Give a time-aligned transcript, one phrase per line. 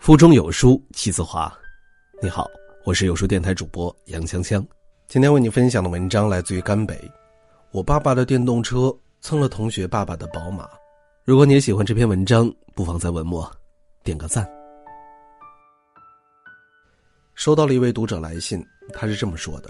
[0.00, 1.52] 腹中有书气自华。
[2.22, 2.48] 你好，
[2.86, 4.66] 我是有书电台主播杨锵锵。
[5.06, 6.98] 今天为你分享的文章来自于甘北。
[7.70, 10.66] 我爸爸的电动车蹭了同学爸爸的宝马。
[11.22, 13.48] 如果你也喜欢这篇文章，不妨在文末
[14.02, 14.50] 点个赞。
[17.34, 19.68] 收到了一位读者来信，他是这么说的：“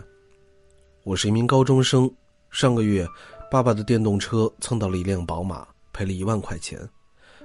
[1.03, 2.09] 我是一名高中生，
[2.53, 3.05] 上个月
[3.51, 6.79] 爸爸的电动车蹭到了一辆宝马，赔了一万块钱，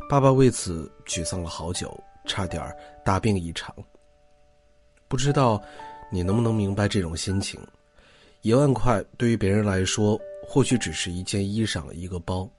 [0.08, 1.92] 爸爸为此沮丧了好久。”
[2.26, 3.76] 差点大病一场。
[5.08, 5.62] 不知道
[6.12, 7.60] 你能不能明白这种心情？
[8.42, 12.50] 一万块对于别人来说或许只是一件衣裳、一个包，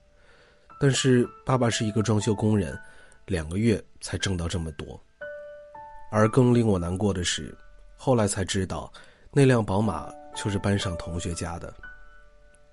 [0.79, 2.77] 但是爸爸是一个装修工人，
[3.25, 4.99] 两个月才挣到这么多。
[6.11, 7.55] 而更令我难过的是，
[7.95, 8.91] 后来才知道，
[9.31, 11.73] 那辆宝马就是班上同学家的。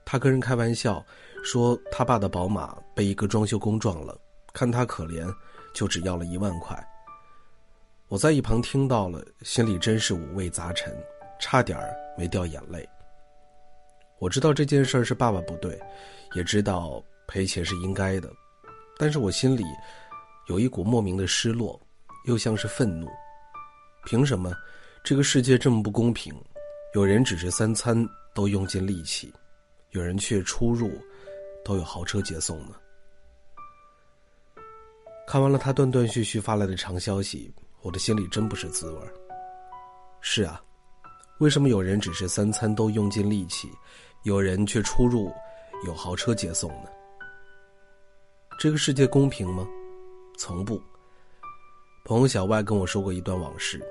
[0.05, 1.05] 他跟人开玩笑
[1.43, 4.17] 说，他爸的宝马被一个装修工撞了，
[4.53, 5.33] 看他可怜。
[5.75, 6.75] 就只要了一万块。
[8.09, 10.97] 我在一旁听到了，心里真是五味杂陈，
[11.41, 11.79] 差点
[12.17, 12.89] 没掉眼泪。
[14.21, 15.79] 我知道这件事是爸爸不对，
[16.35, 18.31] 也知道赔钱是应该的，
[18.97, 19.65] 但是我心里
[20.47, 21.81] 有一股莫名的失落，
[22.27, 23.09] 又像是愤怒。
[24.07, 24.53] 凭什么
[25.03, 26.33] 这个世界这么不公平？
[26.95, 29.33] 有人只是三餐都用尽力气，
[29.91, 30.93] 有人却出入
[31.65, 32.77] 都有豪车接送呢？
[35.35, 39.13] 看完了他断断续续发来的长消息，我的心里真不是滋味儿
[40.21, 40.63] 是啊，
[41.39, 43.69] 为什么有人只是三餐都用尽力气，
[44.23, 45.33] 有人却出入
[45.85, 46.89] 有豪车接送呢？
[48.61, 49.67] 这个世界公平吗？
[50.39, 50.81] 从不。
[52.05, 53.85] 朋友小外跟我说过一段往事：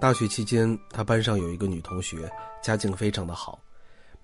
[0.00, 2.28] 大学期间，他班上有一个女同学，
[2.60, 3.60] 家境非常的好，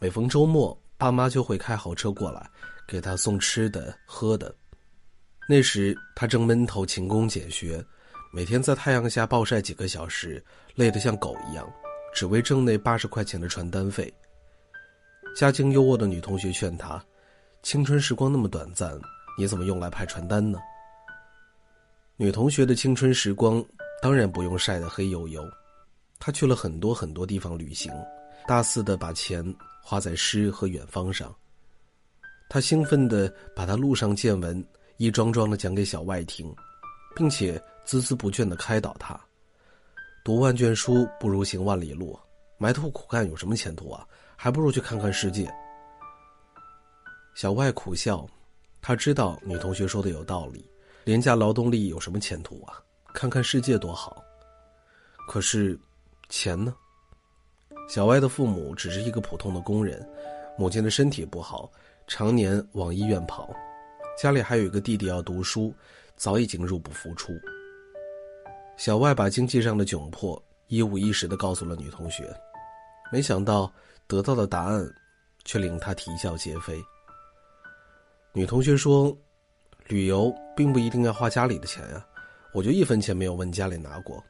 [0.01, 2.45] 每逢周末，爸妈就会开豪车过来
[2.89, 4.53] 给她送吃的喝的。
[5.51, 7.85] 那时他正闷头勤工俭学，
[8.33, 10.41] 每天在太阳下暴晒几个小时，
[10.77, 11.69] 累得像狗一样，
[12.15, 14.15] 只为挣那八十块钱的传单费。
[15.35, 17.05] 家境优渥的女同学劝他
[17.65, 18.97] ：“青春时光那么短暂，
[19.37, 20.57] 你怎么用来派传单呢？”
[22.17, 23.61] 女同学的青春时光
[24.01, 25.51] 当然不用晒得黑黝黝，
[26.21, 27.93] 她去了很多很多地方旅行，
[28.47, 29.45] 大肆的把钱
[29.83, 31.35] 花在诗和远方上。
[32.49, 34.65] 她兴奋地把她路上见闻。
[35.01, 36.55] 一桩桩的讲给小外听，
[37.17, 37.57] 并且
[37.87, 39.19] 孜孜不倦的开导他：
[40.23, 42.21] 读万卷书不如行万里路，
[42.59, 44.07] 埋头苦干有什么前途啊？
[44.37, 45.51] 还不如去看看世界。
[47.35, 48.27] 小外苦笑，
[48.83, 50.69] 他知道女同学说的有道理，
[51.05, 52.79] 廉价劳动力有什么前途啊？
[53.15, 54.23] 看看世界多好。
[55.27, 55.81] 可是，
[56.29, 56.75] 钱呢？
[57.89, 60.07] 小外的父母只是一个普通的工人，
[60.59, 61.73] 母亲的身体不好，
[62.07, 63.51] 常年往医院跑。
[64.21, 65.73] 家里还有一个弟弟要读书，
[66.15, 67.33] 早已经入不敷出。
[68.77, 72.31] 小外把经济上的窘迫一五一十的告诉了女同学，
[73.11, 73.73] 没想到
[74.07, 74.87] 得到的答案
[75.47, 76.79] 却令他啼笑皆非。
[78.35, 79.17] 女同学说
[79.89, 82.07] ：“旅游并不一定要花家里的钱呀，
[82.53, 84.23] 我就一分钱没有问家里拿过。”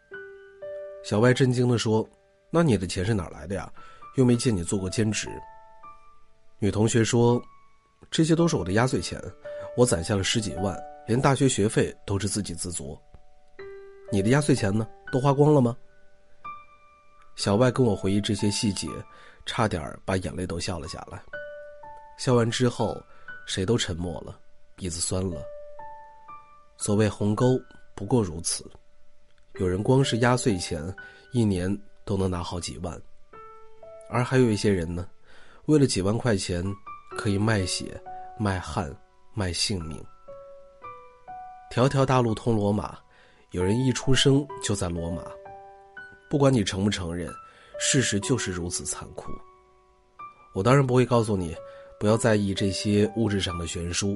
[1.03, 2.09] 小外震惊的说
[2.49, 3.69] ：“那你的钱是哪来的呀？
[4.15, 5.29] 又没见你做过兼职。”
[6.63, 7.43] 女同学说
[8.09, 9.21] ：“这些都是我的压岁钱。”
[9.81, 12.99] 我攒下了十几万，连大学学费都是自给自足。
[14.13, 14.87] 你的压岁钱呢？
[15.11, 15.75] 都花光了吗？
[17.35, 18.87] 小外跟我回忆这些细节，
[19.47, 21.19] 差点把眼泪都笑了下来。
[22.19, 22.95] 笑完之后，
[23.47, 24.39] 谁都沉默了，
[24.77, 25.43] 鼻子酸了。
[26.77, 27.59] 所谓鸿沟，
[27.95, 28.71] 不过如此。
[29.55, 30.95] 有人光是压岁钱，
[31.33, 31.75] 一年
[32.05, 33.01] 都能拿好几万，
[34.11, 35.09] 而还有一些人呢，
[35.65, 36.63] 为了几万块钱，
[37.17, 37.99] 可以卖血
[38.39, 38.95] 卖汗。
[39.41, 39.99] 卖性命，
[41.71, 42.99] 条条大路通罗马，
[43.53, 45.23] 有人一出生就在罗马。
[46.29, 47.33] 不管你承不承认，
[47.79, 49.33] 事实就是如此残酷。
[50.53, 51.57] 我当然不会告诉你，
[51.99, 54.15] 不要在意这些物质上的悬殊。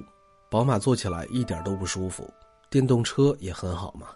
[0.51, 2.31] 宝马坐起来一点都不舒服，
[2.69, 4.09] 电动车也很好嘛。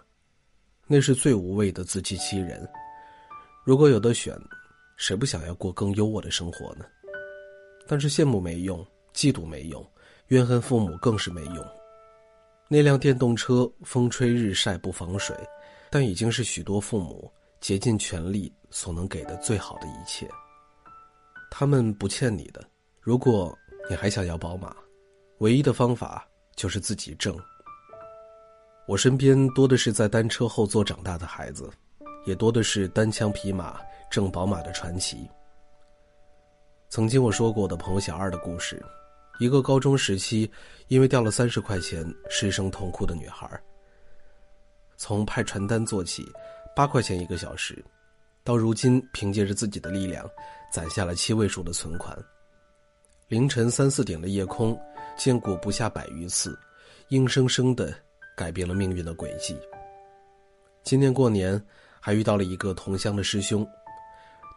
[0.85, 2.69] 那是最无谓的自欺欺人。
[3.65, 4.39] 如果有的选，
[4.95, 6.85] 谁不想要过更优渥的生活呢？
[7.87, 9.83] 但是羡慕没用，嫉妒没用。
[10.29, 11.65] 怨恨父母更是没用。
[12.67, 15.35] 那辆电动车风吹日晒不防水，
[15.89, 20.29] 但已经是许多父母竭尽全力所能给的最好的一切。
[21.49, 22.63] 他们不欠你的。
[23.01, 23.57] 如果
[23.89, 24.75] 你还想要宝马，
[25.39, 27.35] 唯一的方法就是自己挣。
[28.87, 31.67] 我身边多的是在单车后座长大的孩子，
[32.25, 33.79] 也多的是单枪匹马
[34.11, 35.27] 挣宝马的传奇。
[36.87, 38.79] 曾经我说过的朋友小二的故事。
[39.39, 40.51] 一个高中时期，
[40.89, 43.49] 因为掉了三十块钱，失声痛哭的女孩。
[44.97, 46.29] 从派传单做起，
[46.75, 47.83] 八块钱一个小时，
[48.43, 50.29] 到如今凭借着自己的力量，
[50.69, 52.17] 攒下了七位数的存款。
[53.29, 54.77] 凌晨三四点的夜空，
[55.17, 56.59] 见过不下百余次，
[57.09, 57.93] 硬生生的
[58.35, 59.57] 改变了命运的轨迹。
[60.83, 61.63] 今年过年，
[62.01, 63.65] 还遇到了一个同乡的师兄。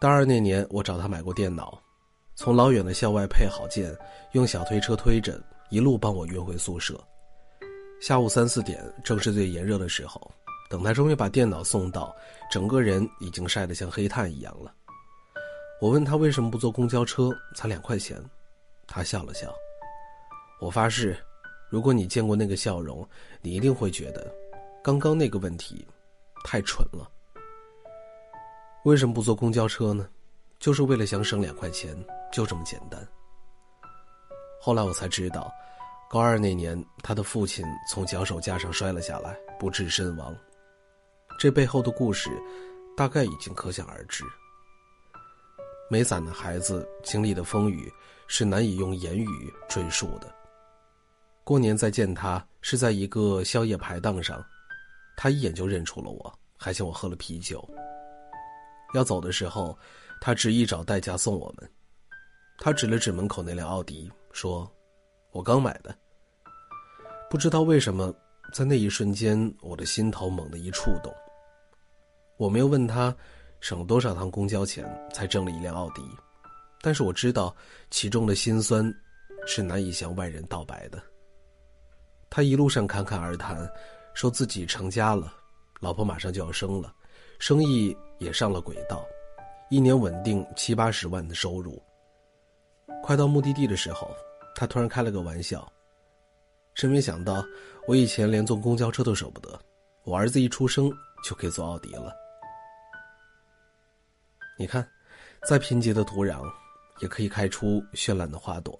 [0.00, 1.80] 大二那年，我找他买过电脑，
[2.34, 3.94] 从老远的校外配好件，
[4.32, 6.98] 用小推车推着，一路帮我运回宿舍。
[8.00, 10.30] 下午三四点，正是最炎热的时候，
[10.70, 12.14] 等他终于把电脑送到，
[12.50, 14.72] 整个人已经晒得像黑炭一样了。
[15.80, 18.16] 我问他为什么不坐公交车，才两块钱。
[18.88, 19.54] 他笑了笑，
[20.60, 21.16] 我发誓，
[21.68, 23.06] 如果你见过那个笑容，
[23.40, 24.32] 你一定会觉得，
[24.82, 25.86] 刚刚那个问题，
[26.44, 27.08] 太蠢了。
[28.84, 30.08] 为什么不坐公交车呢？
[30.62, 31.94] 就是为了想省两块钱，
[32.32, 33.06] 就这么简单。
[34.60, 35.52] 后来我才知道，
[36.08, 40.34] 高二那年，他的父亲从脚手架上摔了下来，不治身亡。
[41.38, 42.30] 这背后的故事，
[42.96, 44.24] 大概已经可想而知。
[45.90, 47.92] 没伞的孩子经历的风雨。
[48.28, 50.34] 是难以用言语赘述的。
[51.44, 54.42] 过年再见他，是在一个宵夜排档上，
[55.18, 57.62] 他一眼就认出了我，还请我喝了啤酒。
[58.94, 59.76] 要走的时候，
[60.24, 61.68] 他执意找代驾送我们。
[62.60, 64.70] 他指了指门口那辆奥迪，说
[65.32, 65.92] ：“我刚买的。”
[67.28, 68.14] 不知道为什么，
[68.54, 71.12] 在那一瞬间，我的心头猛地一触动。
[72.36, 73.12] 我没有问他，
[73.58, 76.00] 省了多少趟公交钱才挣了一辆奥迪。
[76.80, 77.52] 但是我知道，
[77.90, 78.94] 其中的辛酸，
[79.44, 81.02] 是难以向外人道白的。
[82.30, 83.68] 他一路上侃侃而谈，
[84.14, 85.34] 说自己成家了，
[85.80, 86.94] 老婆马上就要生了，
[87.40, 89.04] 生意也上了轨道，
[89.72, 91.82] 一年稳定七八十万的收入。
[93.02, 94.14] 快到目的地的时候，
[94.54, 95.66] 他突然开了个玩笑
[96.76, 97.42] ：“真没想到，
[97.88, 99.58] 我以前连坐公交车都舍不得，
[100.04, 100.92] 我儿子一出生
[101.24, 102.14] 就可以坐奥迪了。”
[104.60, 104.86] 你看，
[105.48, 106.42] 再贫瘠的土壤。
[107.00, 108.78] 也可以开出绚烂的花朵。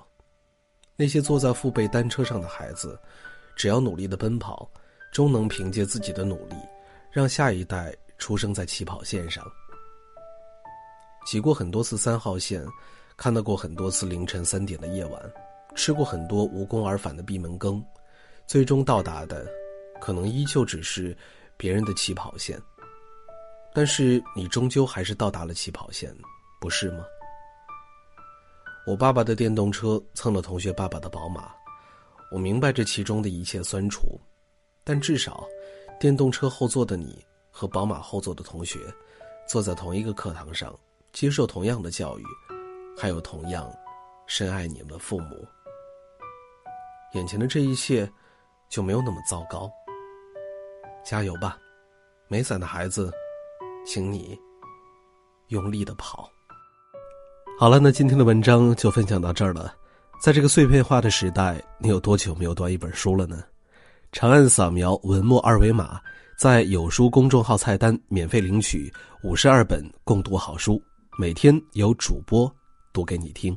[0.95, 2.97] 那些坐在父辈单车上的孩子，
[3.57, 4.71] 只要努力的奔跑，
[5.11, 6.55] 终能凭借自己的努力，
[7.11, 9.45] 让下一代出生在起跑线上。
[11.25, 12.67] 挤过很多次三号线，
[13.17, 15.33] 看到过很多次凌晨三点的夜晚，
[15.75, 17.85] 吃过很多无功而返的闭门羹，
[18.47, 19.47] 最终到达的，
[20.01, 21.17] 可能依旧只是
[21.57, 22.61] 别人的起跑线。
[23.75, 26.15] 但是你终究还是到达了起跑线，
[26.61, 27.05] 不是吗？
[28.85, 31.53] 我爸爸的电动车蹭了同学爸爸的宝马，
[32.33, 34.21] 我明白这其中的一切酸楚，
[34.83, 35.47] 但至少，
[36.01, 38.81] 电动车后座的你和宝马后座的同学，
[39.49, 40.77] 坐在同一个课堂上，
[41.13, 42.25] 接受同样的教育，
[42.97, 43.71] 还有同样
[44.27, 45.47] 深爱你们的父母。
[47.13, 48.11] 眼前的这一切，
[48.71, 49.71] 就没有那么糟糕。
[51.05, 51.59] 加油吧，
[52.29, 53.13] 没伞的孩子，
[53.85, 54.39] 请你
[55.49, 56.31] 用力的跑。
[57.59, 59.75] 好了，那今天的文章就分享到这儿了。
[60.19, 63.45] 在这个碎片化的时代，你有多久没有读一本书了呢？
[64.13, 66.01] 长按扫描文末二维码，
[66.39, 68.91] 在有书公众号菜单免费领取
[69.23, 70.83] 五十二本共读好书，
[71.19, 72.51] 每天有主播
[72.91, 73.57] 读给你听。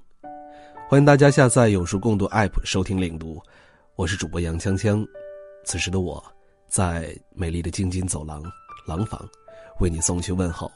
[0.90, 3.42] 欢迎大家下载有书共读 App 收听领读。
[3.96, 5.08] 我是主播杨锵锵，
[5.64, 6.22] 此时的我
[6.68, 8.44] 在美丽的京津走廊
[8.86, 9.26] 廊坊
[9.80, 10.70] 为你送去问候。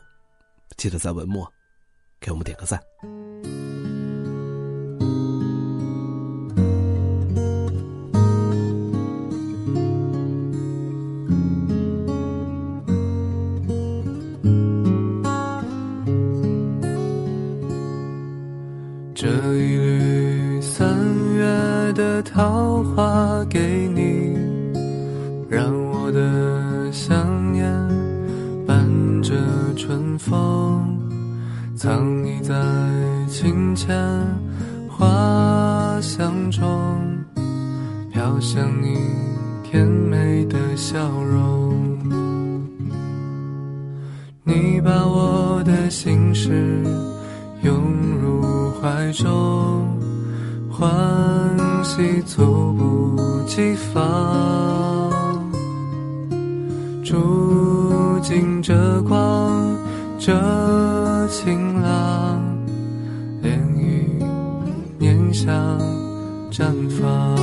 [0.78, 1.46] 记得在文末
[2.18, 2.82] 给我们点个赞。
[21.94, 24.38] 的桃花给你，
[25.50, 27.66] 让我的想念
[28.66, 28.86] 伴
[29.22, 29.34] 着
[29.76, 30.98] 春风，
[31.76, 32.54] 藏匿在
[33.28, 33.96] 清浅
[34.88, 36.66] 花香中，
[38.12, 38.98] 飘向你
[39.64, 41.98] 甜美的笑容。
[44.44, 46.84] 你把我的心事
[47.64, 47.74] 拥
[48.22, 48.40] 入。
[48.82, 49.86] 怀中
[50.72, 50.90] 欢
[51.90, 53.18] 喜猝不
[53.48, 55.12] 及防，
[57.04, 59.76] 住进这光，
[60.20, 60.32] 这
[61.30, 62.40] 晴朗，
[63.42, 64.24] 涟漪
[65.00, 65.52] 念想
[66.52, 67.36] 绽放，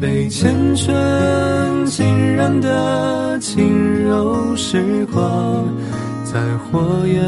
[0.00, 5.62] 被缱绻浸染的轻柔时光。
[6.24, 7.22] 在火焰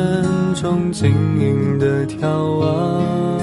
[0.54, 2.26] 中晶莹的眺
[2.58, 3.38] 望，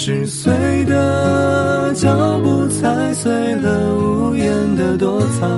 [0.00, 4.96] 是碎的脚步踩碎了无言的。
[4.96, 5.50] 躲藏，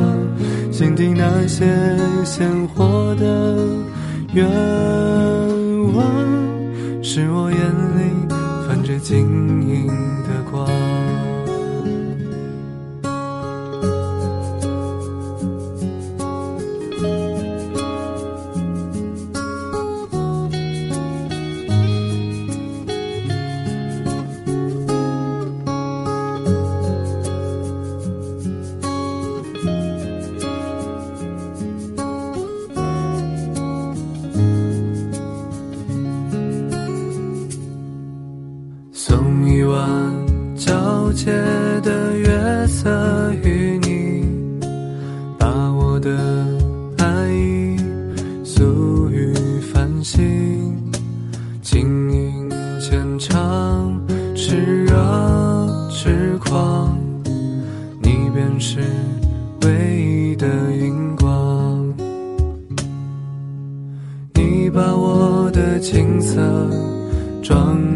[0.73, 1.66] 心底那些
[2.25, 3.56] 鲜活的
[4.32, 4.47] 愿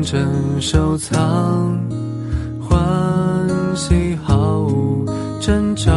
[0.04, 1.80] 装帧收藏，
[2.61, 2.76] 欢
[3.75, 5.06] 喜毫无
[5.40, 5.92] 征兆，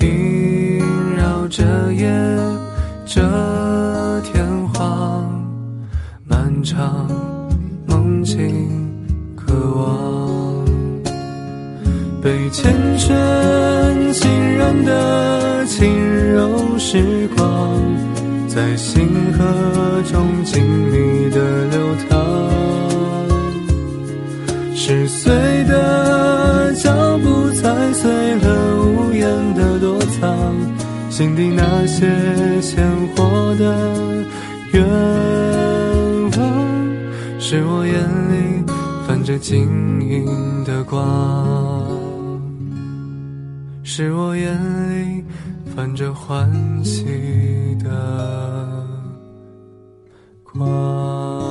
[0.00, 0.80] 萦
[1.16, 2.08] 绕着夜，
[3.04, 3.20] 这
[4.22, 5.28] 天荒，
[6.24, 7.08] 漫长
[7.86, 8.68] 梦境
[9.34, 10.64] 渴望，
[12.22, 17.42] 被缱绻浸染的轻柔时光。
[18.54, 19.42] 在星河
[20.02, 21.80] 中静谧的流
[22.10, 22.12] 淌，
[24.76, 25.32] 十岁
[25.64, 30.54] 的脚步踩碎了无言的躲藏，
[31.08, 32.06] 心底那些
[32.60, 33.64] 鲜活的
[34.74, 34.84] 愿
[36.36, 36.40] 望，
[37.40, 37.96] 是我眼
[38.28, 38.62] 里
[39.08, 39.62] 泛着晶
[40.02, 41.02] 莹的光，
[43.82, 44.52] 是我眼
[44.90, 45.24] 里。
[45.74, 46.52] 泛着欢
[46.84, 47.06] 喜
[47.82, 48.81] 的
[50.54, 51.41] 光。